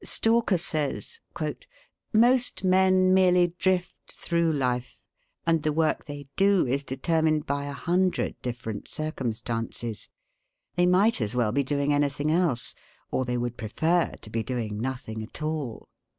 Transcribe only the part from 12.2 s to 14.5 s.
else, or they would prefer to be